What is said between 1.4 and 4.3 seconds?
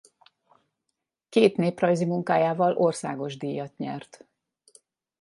néprajzi munkájával országos díjat nyert.